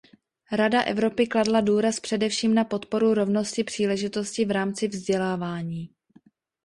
Rada 0.51 0.83
Evropy 0.83 1.27
kladla 1.27 1.61
důraz 1.61 1.99
především 1.99 2.53
na 2.53 2.63
podporu 2.63 3.13
rovnosti 3.13 3.63
příležitostí 3.63 4.45
v 4.45 4.51
rámci 4.51 4.87
vzdělávání. 4.87 5.89